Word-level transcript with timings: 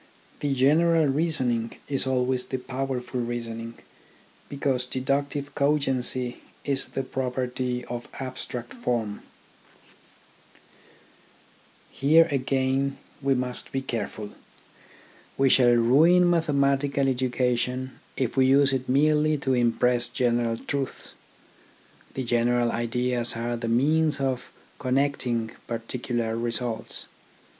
The 0.39 0.55
general 0.55 1.05
reasoning 1.05 1.75
is 1.87 2.07
always 2.07 2.45
the 2.45 2.57
powerful 2.57 3.19
reasoning, 3.21 3.75
because 4.49 4.87
deduc 4.87 5.29
tive 5.29 5.53
cogency 5.53 6.37
is 6.65 6.87
the 6.87 7.03
property. 7.03 7.85
of 7.85 8.07
abstract 8.19 8.73
form. 8.73 9.21
TECHNICAL 11.93 12.17
EDUCATION 12.17 12.17
47 12.17 12.27
Here, 12.27 12.27
again, 12.35 12.97
we 13.21 13.35
must 13.35 13.71
be 13.71 13.81
careful. 13.83 14.31
We 15.37 15.49
shall 15.49 15.73
ruin 15.75 16.27
mathematical 16.27 17.07
education 17.07 17.99
if 18.17 18.35
we 18.35 18.47
use 18.47 18.73
it 18.73 18.89
merely 18.89 19.37
to 19.37 19.53
impress 19.53 20.09
general 20.09 20.57
truths. 20.57 21.13
The 22.15 22.23
general 22.23 22.71
ideas 22.71 23.35
are 23.35 23.55
the 23.55 23.67
means 23.67 24.19
of 24.19 24.51
connecting 24.79 25.51
particular 25.67 26.35
results. 26.35 27.05